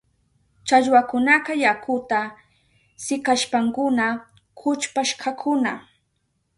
[0.67, 2.19] Challwakunaka yakuta
[3.03, 4.05] sikashpankuna
[4.59, 5.71] kuchpashkakuna.